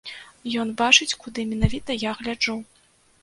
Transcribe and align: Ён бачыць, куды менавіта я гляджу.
Ён 0.61 0.71
бачыць, 0.81 1.17
куды 1.25 1.45
менавіта 1.51 1.97
я 2.05 2.11
гляджу. 2.21 2.57